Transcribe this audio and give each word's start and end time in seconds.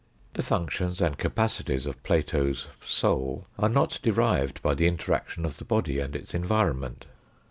The 0.33 0.41
functions 0.41 0.99
and 0.99 1.15
capacities 1.15 1.85
of 1.85 2.01
Plato's" 2.01 2.65
soul" 2.83 3.45
are 3.59 3.69
not 3.69 3.99
derived 4.01 4.59
by 4.63 4.73
the 4.73 4.87
interaction 4.87 5.45
of 5.45 5.57
the 5.57 5.63
body 5.63 5.99
and 5.99 6.15
its 6.15 6.33
environment. 6.33 7.05